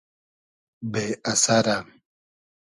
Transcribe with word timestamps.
بې 0.91 1.05
اسئرۂ 1.31 1.77